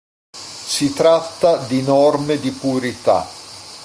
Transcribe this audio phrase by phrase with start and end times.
[0.73, 3.23] Si tratta di norme di purità.